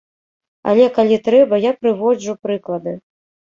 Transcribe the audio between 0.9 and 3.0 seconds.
калі трэба, я прыводжу прыклады.